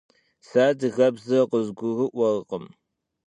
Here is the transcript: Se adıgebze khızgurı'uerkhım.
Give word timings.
Se 0.49 0.59
adıgebze 0.69 1.37
khızgurı'uerkhım. 1.49 2.65